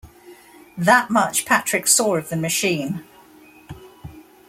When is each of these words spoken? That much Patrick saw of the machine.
That 0.79 1.11
much 1.11 1.45
Patrick 1.45 1.85
saw 1.85 2.15
of 2.15 2.29
the 2.29 2.35
machine. 2.35 3.03